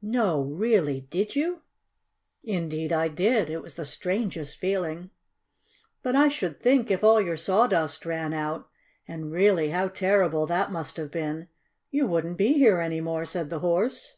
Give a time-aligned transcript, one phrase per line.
[0.00, 0.42] "No!
[0.42, 1.00] Really?
[1.10, 1.62] Did you?"
[2.44, 3.50] "Indeed I did.
[3.50, 5.10] It was the strangest feeling!"
[6.04, 8.68] "But I should think, if all your sawdust ran out
[9.08, 11.48] and, really, how terrible that must have been
[11.90, 14.14] you wouldn't be here any more," said the Horse.